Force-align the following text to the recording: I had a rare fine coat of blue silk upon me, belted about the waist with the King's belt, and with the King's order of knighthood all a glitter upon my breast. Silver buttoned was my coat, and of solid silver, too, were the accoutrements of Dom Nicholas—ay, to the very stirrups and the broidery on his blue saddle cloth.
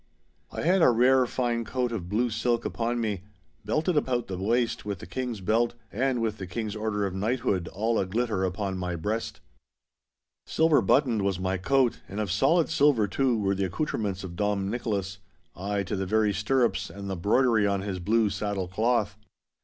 I 0.51 0.63
had 0.63 0.81
a 0.81 0.89
rare 0.89 1.27
fine 1.27 1.63
coat 1.63 1.91
of 1.91 2.09
blue 2.09 2.31
silk 2.31 2.65
upon 2.65 2.99
me, 2.99 3.21
belted 3.63 3.95
about 3.95 4.25
the 4.25 4.37
waist 4.39 4.83
with 4.83 4.97
the 4.97 5.05
King's 5.05 5.41
belt, 5.41 5.75
and 5.91 6.19
with 6.23 6.39
the 6.39 6.47
King's 6.47 6.75
order 6.75 7.05
of 7.05 7.13
knighthood 7.13 7.67
all 7.67 7.99
a 7.99 8.07
glitter 8.07 8.43
upon 8.43 8.79
my 8.79 8.95
breast. 8.95 9.41
Silver 10.47 10.81
buttoned 10.81 11.21
was 11.21 11.39
my 11.39 11.57
coat, 11.59 11.99
and 12.09 12.19
of 12.19 12.31
solid 12.31 12.67
silver, 12.67 13.07
too, 13.07 13.37
were 13.37 13.53
the 13.53 13.65
accoutrements 13.65 14.23
of 14.23 14.35
Dom 14.35 14.71
Nicholas—ay, 14.71 15.83
to 15.83 15.95
the 15.95 16.07
very 16.07 16.33
stirrups 16.33 16.89
and 16.89 17.07
the 17.07 17.15
broidery 17.15 17.67
on 17.67 17.81
his 17.81 17.99
blue 17.99 18.31
saddle 18.31 18.67
cloth. 18.67 19.19